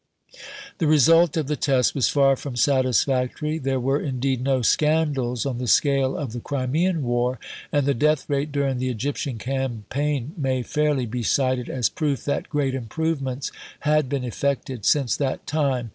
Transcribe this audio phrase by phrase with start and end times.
[0.79, 3.59] The result of the test was far from satisfactory.
[3.59, 7.37] There were, indeed, no scandals on the scale of the Crimean War,
[7.71, 12.49] and the death rate during the Egyptian campaign may fairly be cited as proof that
[12.49, 13.51] great improvements
[13.81, 15.89] had been effected since that time.